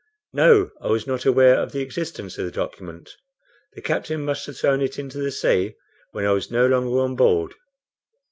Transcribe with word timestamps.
"No; 0.33 0.71
I 0.81 0.87
was 0.87 1.05
not 1.05 1.25
aware 1.27 1.59
of 1.61 1.73
the 1.73 1.81
existence 1.81 2.39
of 2.39 2.45
the 2.45 2.51
document. 2.51 3.11
The 3.73 3.83
captain 3.83 4.25
must 4.25 4.47
have 4.47 4.57
thrown 4.57 4.81
it 4.81 4.97
into 4.97 5.19
the 5.19 5.29
sea 5.29 5.75
when 6.11 6.25
I 6.25 6.31
was 6.31 6.49
no 6.49 6.65
longer 6.65 6.97
on 7.01 7.15
board." 7.15 7.53